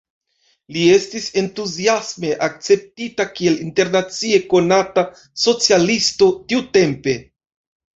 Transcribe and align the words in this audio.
Li 0.77 0.85
estis 0.93 1.27
entuziasme 1.41 2.33
akceptita, 2.49 3.29
kiel 3.37 3.61
internacie 3.69 4.43
konata 4.57 5.09
socialisto 5.47 6.35
tiutempe. 6.53 7.21